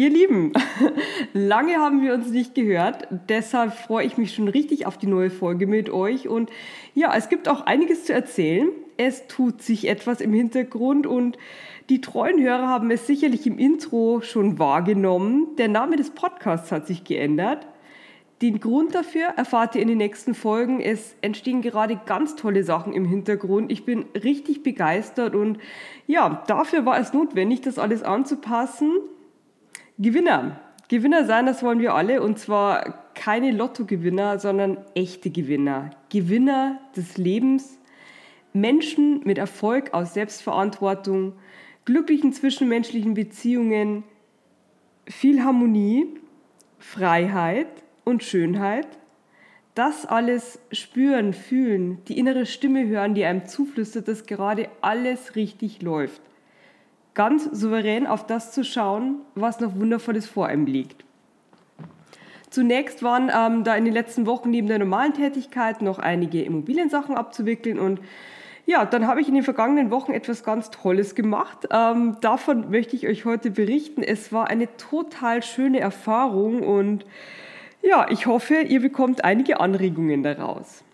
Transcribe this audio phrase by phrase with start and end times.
[0.00, 0.54] Ihr Lieben,
[1.34, 5.28] lange haben wir uns nicht gehört, deshalb freue ich mich schon richtig auf die neue
[5.28, 6.48] Folge mit euch und
[6.94, 8.70] ja, es gibt auch einiges zu erzählen.
[8.96, 11.36] Es tut sich etwas im Hintergrund und
[11.90, 15.48] die treuen Hörer haben es sicherlich im Intro schon wahrgenommen.
[15.58, 17.66] Der Name des Podcasts hat sich geändert.
[18.40, 20.80] Den Grund dafür erfahrt ihr in den nächsten Folgen.
[20.80, 23.70] Es entstehen gerade ganz tolle Sachen im Hintergrund.
[23.70, 25.58] Ich bin richtig begeistert und
[26.06, 28.92] ja, dafür war es notwendig, das alles anzupassen.
[30.00, 30.58] Gewinner.
[30.88, 32.22] Gewinner sein, das wollen wir alle.
[32.22, 35.90] Und zwar keine Lottogewinner, sondern echte Gewinner.
[36.08, 37.78] Gewinner des Lebens.
[38.54, 41.34] Menschen mit Erfolg aus Selbstverantwortung,
[41.84, 44.02] glücklichen zwischenmenschlichen Beziehungen,
[45.06, 46.06] viel Harmonie,
[46.78, 47.68] Freiheit
[48.04, 48.88] und Schönheit.
[49.74, 55.82] Das alles spüren, fühlen, die innere Stimme hören, die einem zuflüstert, dass gerade alles richtig
[55.82, 56.22] läuft
[57.14, 61.04] ganz souverän auf das zu schauen, was noch Wundervolles vor einem liegt.
[62.50, 67.16] Zunächst waren ähm, da in den letzten Wochen neben der normalen Tätigkeit noch einige Immobiliensachen
[67.16, 68.00] abzuwickeln und
[68.66, 71.66] ja, dann habe ich in den vergangenen Wochen etwas ganz Tolles gemacht.
[71.72, 74.02] Ähm, davon möchte ich euch heute berichten.
[74.02, 77.04] Es war eine total schöne Erfahrung und
[77.82, 80.84] ja, ich hoffe, ihr bekommt einige Anregungen daraus.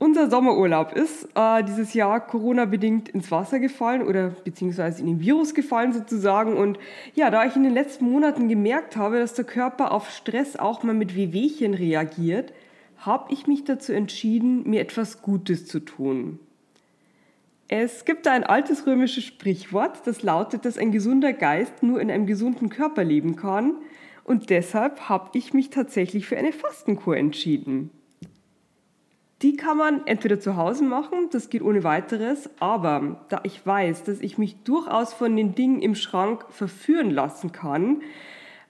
[0.00, 5.54] Unser Sommerurlaub ist äh, dieses Jahr Corona-bedingt ins Wasser gefallen oder beziehungsweise in den Virus
[5.54, 6.56] gefallen sozusagen.
[6.56, 6.78] Und
[7.14, 10.84] ja, da ich in den letzten Monaten gemerkt habe, dass der Körper auf Stress auch
[10.84, 12.52] mal mit Wehwehchen reagiert,
[12.98, 16.38] habe ich mich dazu entschieden, mir etwas Gutes zu tun.
[17.66, 22.26] Es gibt ein altes römisches Sprichwort, das lautet, dass ein gesunder Geist nur in einem
[22.26, 23.74] gesunden Körper leben kann.
[24.22, 27.90] Und deshalb habe ich mich tatsächlich für eine Fastenkur entschieden.
[29.42, 34.02] Die kann man entweder zu Hause machen, das geht ohne weiteres, aber da ich weiß,
[34.02, 38.02] dass ich mich durchaus von den Dingen im Schrank verführen lassen kann,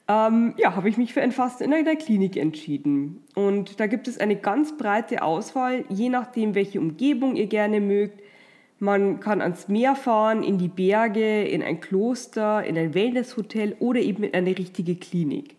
[0.09, 3.23] ähm, ja, habe ich mich für ein Fasten in der Klinik entschieden.
[3.35, 8.23] Und da gibt es eine ganz breite Auswahl, je nachdem, welche Umgebung ihr gerne mögt.
[8.79, 14.01] Man kann ans Meer fahren, in die Berge, in ein Kloster, in ein Wellnesshotel oder
[14.01, 15.58] eben in eine richtige Klinik.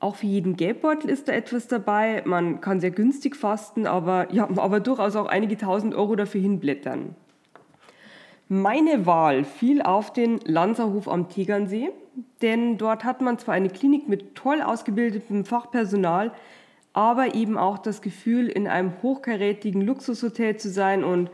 [0.00, 2.22] Auch für jeden Geldbeutel ist da etwas dabei.
[2.24, 7.14] Man kann sehr günstig fasten, aber, ja, aber durchaus auch einige tausend Euro dafür hinblättern.
[8.48, 11.90] Meine Wahl fiel auf den Lanzerhof am Tegernsee,
[12.40, 16.32] denn dort hat man zwar eine Klinik mit toll ausgebildetem Fachpersonal,
[16.94, 21.30] aber eben auch das Gefühl, in einem hochkarätigen Luxushotel zu sein und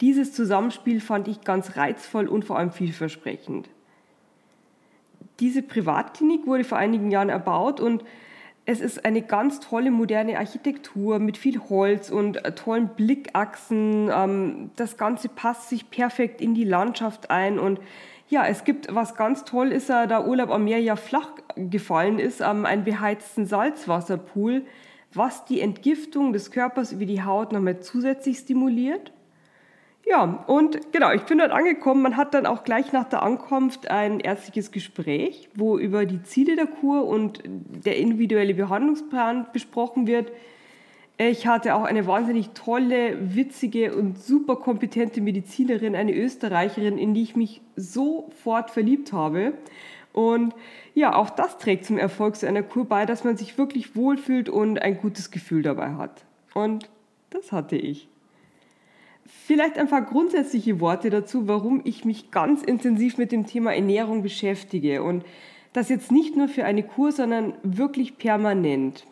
[0.00, 3.68] dieses Zusammenspiel fand ich ganz reizvoll und vor allem vielversprechend.
[5.40, 8.04] Diese Privatklinik wurde vor einigen Jahren erbaut und
[8.66, 14.10] es ist eine ganz tolle moderne Architektur mit viel Holz und äh, tollen Blickachsen.
[14.14, 17.80] Ähm, das Ganze passt sich perfekt in die Landschaft ein und
[18.28, 22.40] ja, es gibt, was ganz toll ist, da Urlaub am Meer ja flach gefallen ist,
[22.40, 24.62] ähm, einen beheizten Salzwasserpool,
[25.12, 29.12] was die Entgiftung des Körpers über die Haut nochmal zusätzlich stimuliert.
[30.06, 32.02] Ja, und genau, ich bin dort angekommen.
[32.02, 36.56] Man hat dann auch gleich nach der Ankunft ein ärztliches Gespräch, wo über die Ziele
[36.56, 40.32] der Kur und der individuelle Behandlungsplan besprochen wird.
[41.16, 47.22] Ich hatte auch eine wahnsinnig tolle, witzige und super kompetente Medizinerin, eine Österreicherin, in die
[47.22, 49.52] ich mich sofort verliebt habe.
[50.12, 50.54] Und
[50.94, 54.48] ja, auch das trägt zum Erfolg so einer Kur bei, dass man sich wirklich wohlfühlt
[54.48, 56.24] und ein gutes Gefühl dabei hat.
[56.54, 56.90] Und
[57.28, 58.08] das hatte ich.
[59.46, 64.22] Vielleicht ein paar grundsätzliche Worte dazu, warum ich mich ganz intensiv mit dem Thema Ernährung
[64.22, 65.24] beschäftige und
[65.72, 69.06] das jetzt nicht nur für eine Kur, sondern wirklich permanent.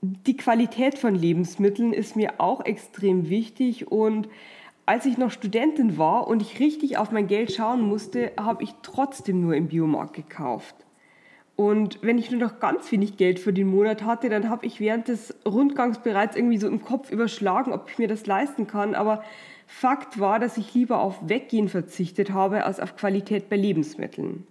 [0.00, 4.28] Die Qualität von Lebensmitteln ist mir auch extrem wichtig und
[4.86, 8.74] als ich noch Studentin war und ich richtig auf mein Geld schauen musste, habe ich
[8.82, 10.83] trotzdem nur im Biomarkt gekauft.
[11.56, 14.80] Und wenn ich nur noch ganz wenig Geld für den Monat hatte, dann habe ich
[14.80, 18.94] während des Rundgangs bereits irgendwie so im Kopf überschlagen, ob ich mir das leisten kann.
[18.94, 19.22] Aber
[19.66, 24.46] Fakt war, dass ich lieber auf Weggehen verzichtet habe, als auf Qualität bei Lebensmitteln.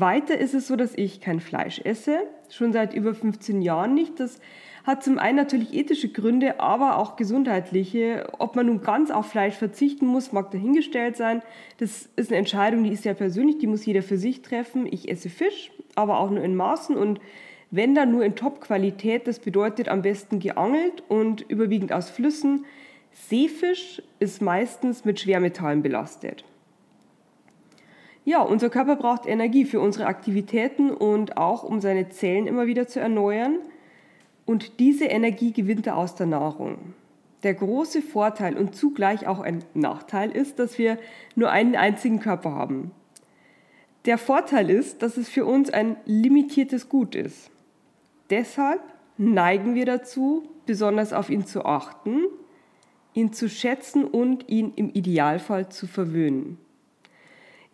[0.00, 2.18] Weiter ist es so, dass ich kein Fleisch esse,
[2.50, 4.18] schon seit über 15 Jahren nicht.
[4.18, 4.40] Das
[4.84, 8.28] hat zum einen natürlich ethische Gründe, aber auch gesundheitliche.
[8.38, 11.42] Ob man nun ganz auf Fleisch verzichten muss, mag dahingestellt sein.
[11.78, 14.86] Das ist eine Entscheidung, die ist sehr persönlich, die muss jeder für sich treffen.
[14.90, 17.20] Ich esse Fisch, aber auch nur in Maßen und
[17.70, 19.26] wenn dann nur in Top-Qualität.
[19.26, 22.64] Das bedeutet am besten geangelt und überwiegend aus Flüssen.
[23.10, 26.44] Seefisch ist meistens mit Schwermetallen belastet.
[28.24, 32.88] Ja, unser Körper braucht Energie für unsere Aktivitäten und auch um seine Zellen immer wieder
[32.88, 33.58] zu erneuern.
[34.46, 36.94] Und diese Energie gewinnt er aus der Nahrung.
[37.42, 40.98] Der große Vorteil und zugleich auch ein Nachteil ist, dass wir
[41.34, 42.92] nur einen einzigen Körper haben.
[44.06, 47.50] Der Vorteil ist, dass es für uns ein limitiertes Gut ist.
[48.30, 48.80] Deshalb
[49.18, 52.22] neigen wir dazu, besonders auf ihn zu achten,
[53.12, 56.58] ihn zu schätzen und ihn im Idealfall zu verwöhnen.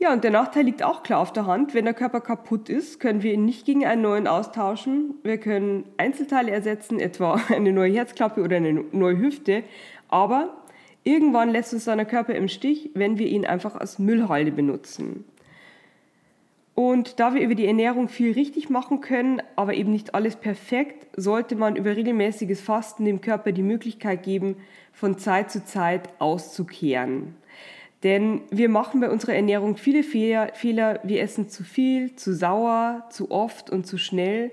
[0.02, 1.74] Ja, und der Nachteil liegt auch klar auf der Hand.
[1.74, 5.16] Wenn der Körper kaputt ist, können wir ihn nicht gegen einen neuen austauschen.
[5.22, 9.62] Wir können Einzelteile ersetzen, etwa eine neue Herzklappe oder eine neue Hüfte.
[10.08, 10.56] Aber
[11.04, 15.26] irgendwann lässt uns der Körper im Stich, wenn wir ihn einfach als Müllhalde benutzen.
[16.74, 21.08] Und da wir über die Ernährung viel richtig machen können, aber eben nicht alles perfekt,
[21.14, 24.56] sollte man über regelmäßiges Fasten dem Körper die Möglichkeit geben,
[24.94, 27.34] von Zeit zu Zeit auszukehren.
[28.02, 31.00] Denn wir machen bei unserer Ernährung viele Fehler.
[31.02, 34.50] Wir essen zu viel, zu sauer, zu oft und zu schnell.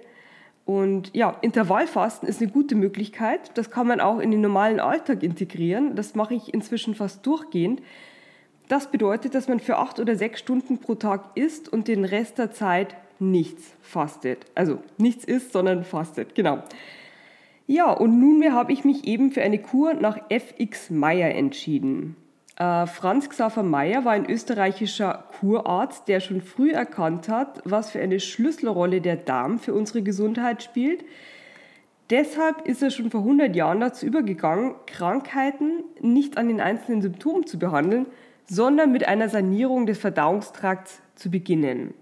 [0.65, 3.57] Und ja, Intervallfasten ist eine gute Möglichkeit.
[3.57, 5.95] Das kann man auch in den normalen Alltag integrieren.
[5.95, 7.81] Das mache ich inzwischen fast durchgehend.
[8.67, 12.38] Das bedeutet, dass man für acht oder sechs Stunden pro Tag isst und den Rest
[12.38, 14.45] der Zeit nichts fastet.
[14.55, 16.61] Also nichts isst, sondern fastet, genau.
[17.65, 22.17] Ja, und nunmehr habe ich mich eben für eine Kur nach FX Meyer entschieden.
[22.57, 28.00] Äh, Franz Xaver Meyer war ein österreichischer Kurarzt, der schon früh erkannt hat, was für
[28.01, 31.06] eine Schlüsselrolle der Darm für unsere Gesundheit spielt.
[32.09, 37.45] Deshalb ist er schon vor 100 Jahren dazu übergegangen, Krankheiten nicht an den einzelnen Symptomen
[37.45, 38.07] zu behandeln,
[38.45, 41.94] sondern mit einer Sanierung des Verdauungstrakts zu beginnen.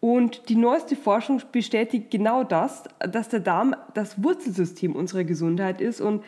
[0.00, 6.00] Und die neueste Forschung bestätigt genau das, dass der Darm das Wurzelsystem unserer Gesundheit ist
[6.00, 6.24] und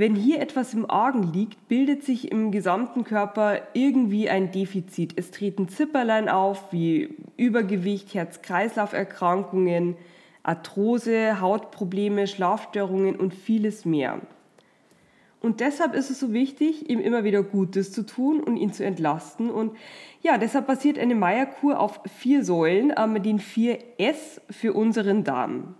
[0.00, 5.12] wenn hier etwas im Argen liegt, bildet sich im gesamten Körper irgendwie ein Defizit.
[5.16, 9.96] Es treten Zipperlein auf wie Übergewicht, Herz-Kreislauf-Erkrankungen,
[10.42, 14.22] Arthrose, Hautprobleme, Schlafstörungen und vieles mehr.
[15.38, 18.82] Und deshalb ist es so wichtig, ihm immer wieder Gutes zu tun und ihn zu
[18.82, 19.50] entlasten.
[19.50, 19.76] Und
[20.22, 25.74] ja, deshalb basiert eine Meierkur auf vier Säulen, äh, den vier S für unseren Darm.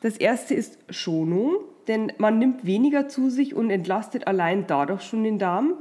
[0.00, 1.56] Das erste ist Schonung
[1.88, 5.74] denn man nimmt weniger zu sich und entlastet allein dadurch schon den Darm.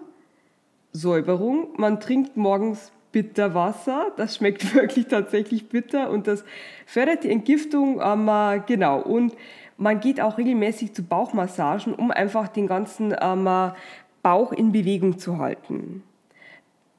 [0.94, 6.44] Säuberung, man trinkt morgens Bitterwasser, das schmeckt wirklich tatsächlich bitter und das
[6.86, 8.30] fördert die Entgiftung, ähm,
[8.65, 9.01] genau.
[9.01, 9.36] Und
[9.77, 13.50] man geht auch regelmäßig zu Bauchmassagen, um einfach den ganzen ähm,
[14.21, 16.03] Bauch in Bewegung zu halten.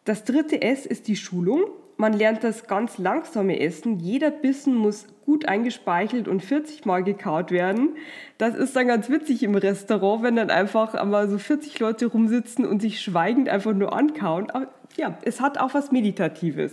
[0.04, 1.62] Das dritte S ist die Schulung.
[2.02, 4.00] Man lernt das ganz langsame Essen.
[4.00, 7.90] Jeder Bissen muss gut eingespeichelt und 40 Mal gekaut werden.
[8.38, 12.66] Das ist dann ganz witzig im Restaurant, wenn dann einfach einmal so 40 Leute rumsitzen
[12.66, 14.50] und sich schweigend einfach nur ankauen.
[14.50, 14.66] Aber
[14.97, 16.73] ja, es hat auch was Meditatives.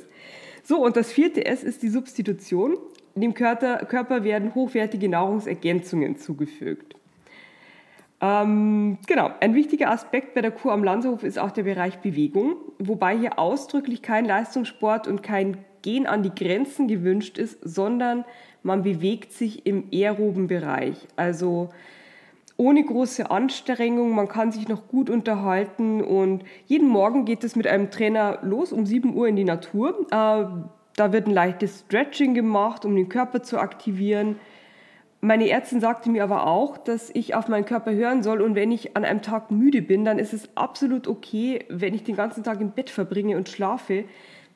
[0.64, 2.80] So, und das vierte S ist die Substitution.
[3.14, 6.96] Dem Körper, Körper werden hochwertige Nahrungsergänzungen zugefügt.
[8.22, 12.58] Ähm, genau, ein wichtiger Aspekt bei der Kur am Landshof ist auch der Bereich Bewegung,
[12.78, 18.26] wobei hier ausdrücklich kein Leistungssport und kein Gehen an die Grenzen gewünscht ist, sondern
[18.64, 21.08] man bewegt sich im aeroben Bereich.
[21.16, 21.70] Also
[22.58, 27.68] ohne große Anstrengung, man kann sich noch gut unterhalten und jeden Morgen geht es mit
[27.68, 30.08] einem Trainer los um 7 Uhr in die Natur.
[30.12, 30.46] Äh,
[30.98, 34.36] da wird ein leichtes Stretching gemacht, um den Körper zu aktivieren.
[35.22, 38.72] Meine Ärztin sagte mir aber auch, dass ich auf meinen Körper hören soll und wenn
[38.72, 42.44] ich an einem Tag müde bin, dann ist es absolut okay, wenn ich den ganzen
[42.44, 44.06] Tag im Bett verbringe und schlafe,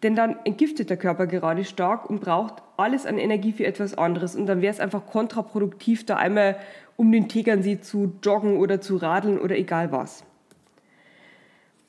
[0.03, 4.37] denn dann entgiftet der Körper gerade stark und braucht alles an Energie für etwas anderes
[4.37, 6.57] und dann wäre es einfach kontraproduktiv, da einmal
[6.95, 10.23] um den Tegernsee zu joggen oder zu radeln oder egal was.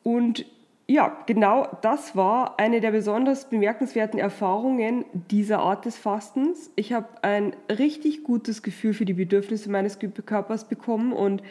[0.02, 0.46] Und
[0.86, 6.70] ja, genau das war eine der besonders bemerkenswerten Erfahrungen dieser Art des Fastens.
[6.76, 11.42] Ich habe ein richtig gutes Gefühl für die Bedürfnisse meines Körpers bekommen und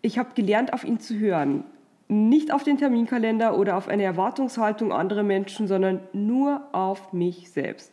[0.00, 1.64] ich habe gelernt, auf ihn zu hören.
[2.06, 7.92] Nicht auf den Terminkalender oder auf eine Erwartungshaltung anderer Menschen, sondern nur auf mich selbst.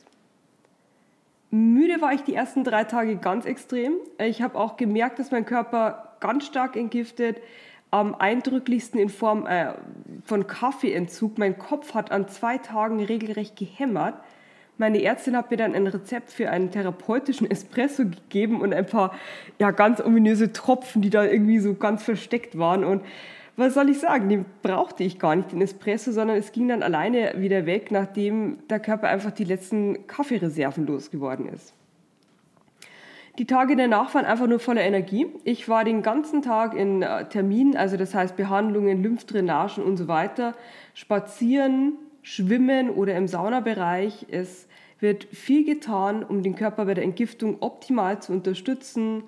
[1.50, 3.94] Müde war ich die ersten drei Tage ganz extrem.
[4.20, 7.38] Ich habe auch gemerkt, dass mein Körper ganz stark entgiftet
[7.96, 9.74] am eindrücklichsten in Form äh,
[10.25, 11.38] von Kaffeeentzug.
[11.38, 14.16] Mein Kopf hat an zwei Tagen regelrecht gehämmert.
[14.78, 19.16] Meine Ärztin hat mir dann ein Rezept für einen therapeutischen Espresso gegeben und ein paar
[19.60, 22.84] ja, ganz ominöse Tropfen, die da irgendwie so ganz versteckt waren.
[22.84, 23.02] Und
[23.56, 26.84] was soll ich sagen, den brauchte ich gar nicht, den Espresso, sondern es ging dann
[26.84, 31.74] alleine wieder weg, nachdem der Körper einfach die letzten Kaffeereserven losgeworden ist.
[33.38, 35.27] Die Tage danach waren einfach nur voller Energie.
[35.44, 40.08] Ich war den ganzen Tag in äh, Terminen, also das heißt Behandlungen, Lymphdrainagen und so
[40.08, 40.56] weiter,
[40.94, 44.27] spazieren, schwimmen oder im Saunabereich.
[44.32, 44.68] Es
[45.00, 49.24] wird viel getan, um den Körper bei der Entgiftung optimal zu unterstützen.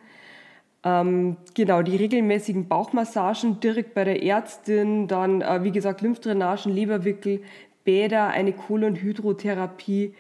[0.83, 7.41] Ähm, genau, die regelmäßigen Bauchmassagen direkt bei der Ärztin, dann, äh, wie gesagt, Lymphdrainagen, Leberwickel,
[7.83, 10.13] Bäder, eine Kolonhydrotherapie.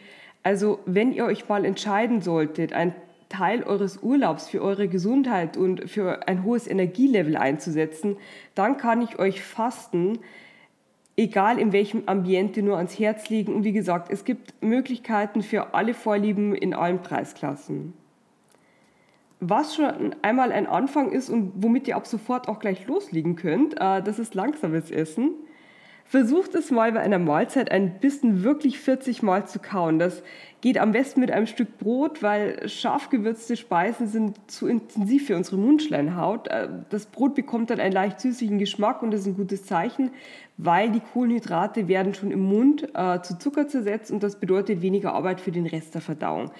[0.43, 2.93] Also, wenn ihr euch mal entscheiden solltet, ein
[3.29, 8.17] Teil eures Urlaubs für eure Gesundheit und für ein hohes Energielevel einzusetzen,
[8.55, 10.19] dann kann ich euch Fasten,
[11.17, 13.53] egal in welchem Ambiente, nur ans Herz legen.
[13.53, 17.93] Und wie gesagt, es gibt Möglichkeiten für alle Vorlieben in allen Preisklassen.
[19.39, 23.75] Was schon einmal ein Anfang ist und womit ihr ab sofort auch gleich loslegen könnt,
[23.75, 25.31] äh, das ist langsames Essen.
[26.09, 29.99] Versucht es mal bei einer Mahlzeit ein bisschen wirklich 40 Mal zu kauen.
[29.99, 30.23] Das
[30.61, 35.35] geht am besten mit einem Stück Brot, weil scharf gewürzte Speisen sind zu intensiv für
[35.35, 36.47] unsere Mundschleimhaut.
[36.47, 40.11] Äh, das Brot bekommt dann einen leicht süßlichen Geschmack und das ist ein gutes Zeichen,
[40.55, 45.13] weil die Kohlenhydrate werden schon im Mund äh, zu Zucker zersetzt und das bedeutet weniger
[45.13, 46.51] Arbeit für den Rest der Verdauung.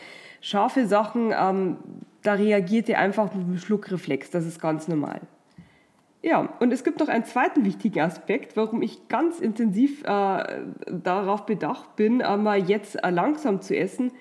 [0.42, 1.77] Scharfe Sachen, ähm,
[2.22, 5.22] da reagiert ihr einfach mit einem Schluckreflex, das ist ganz normal.
[6.27, 10.43] Ja, und es gibt noch einen zweiten wichtigen Aspekt, warum ich ganz intensiv äh,
[10.91, 14.12] darauf bedacht bin, einmal jetzt äh, langsam zu essen.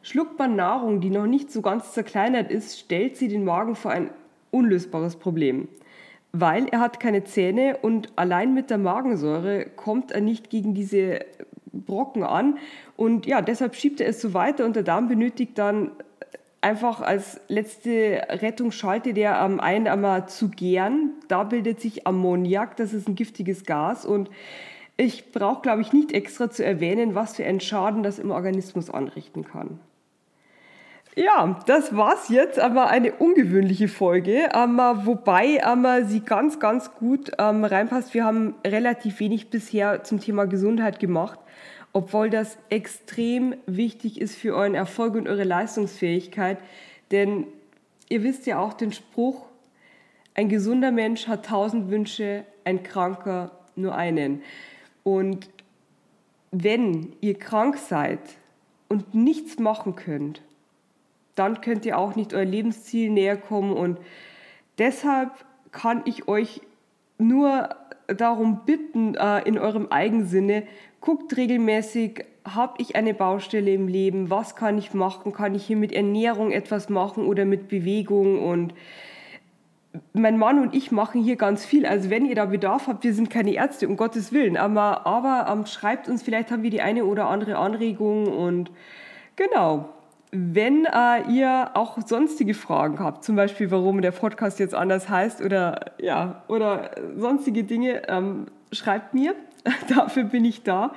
[0.00, 3.90] Schluckt man Nahrung, die noch nicht so ganz zerkleinert ist, stellt sie den Magen vor
[3.90, 4.08] ein
[4.50, 5.68] unlösbares Problem.
[6.32, 11.20] Weil er hat keine Zähne und allein mit der Magensäure kommt er nicht gegen diese
[11.72, 12.56] Brocken an.
[12.96, 15.90] Und ja, deshalb schiebt er es so weiter und der Darm benötigt dann
[16.60, 21.12] einfach als letzte Rettung schaltet er am einen einmal zu gern.
[21.28, 24.30] Da bildet sich Ammoniak, das ist ein giftiges Gas und
[24.96, 28.90] ich brauche, glaube ich, nicht extra zu erwähnen, was für einen Schaden das im Organismus
[28.90, 29.80] anrichten kann.
[31.16, 37.32] Ja, das war's jetzt, aber eine ungewöhnliche Folge, ähm, wobei ähm, sie ganz, ganz gut
[37.38, 38.14] ähm, reinpasst.
[38.14, 41.40] Wir haben relativ wenig bisher zum Thema Gesundheit gemacht
[41.92, 46.58] obwohl das extrem wichtig ist für euren Erfolg und eure Leistungsfähigkeit.
[47.10, 47.46] Denn
[48.08, 49.46] ihr wisst ja auch den Spruch,
[50.34, 54.42] ein gesunder Mensch hat tausend Wünsche, ein kranker nur einen.
[55.02, 55.50] Und
[56.52, 58.20] wenn ihr krank seid
[58.88, 60.42] und nichts machen könnt,
[61.34, 63.72] dann könnt ihr auch nicht euer Lebensziel näher kommen.
[63.72, 63.98] Und
[64.78, 65.30] deshalb
[65.72, 66.60] kann ich euch
[67.18, 67.76] nur
[68.14, 70.64] darum bitten, äh, in eurem Eigensinne,
[71.00, 75.76] guckt regelmäßig, habe ich eine Baustelle im Leben, was kann ich machen, kann ich hier
[75.76, 78.74] mit Ernährung etwas machen oder mit Bewegung und
[80.12, 81.84] mein Mann und ich machen hier ganz viel.
[81.84, 85.50] Also wenn ihr da Bedarf habt, wir sind keine Ärzte, um Gottes Willen, aber, aber
[85.50, 88.70] ähm, schreibt uns, vielleicht haben wir die eine oder andere Anregung und
[89.36, 89.88] genau.
[90.32, 95.42] Wenn äh, ihr auch sonstige Fragen habt, zum Beispiel warum der Podcast jetzt anders heißt
[95.42, 99.34] oder ja oder sonstige Dinge, ähm, schreibt mir.
[99.88, 100.92] Dafür bin ich da.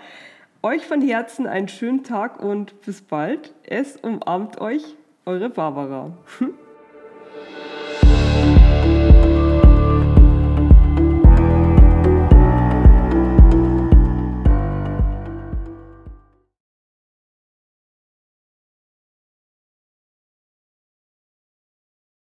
[0.61, 3.53] Euch von Herzen einen schönen Tag und bis bald.
[3.63, 6.11] Es umarmt euch, eure Barbara.